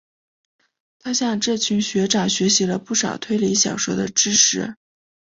[0.97, 4.75] 他向这群学长学习了不少推理小说的知识。